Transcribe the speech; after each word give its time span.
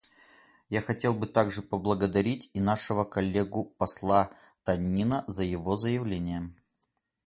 Я 0.69 0.81
хотел 0.81 1.13
бы 1.13 1.27
также 1.27 1.61
поблагодарить 1.61 2.49
и 2.55 2.59
нашего 2.59 3.03
коллегу 3.03 3.65
посла 3.77 4.31
Танина 4.63 5.23
за 5.27 5.43
его 5.43 5.77
заявление. 5.77 6.55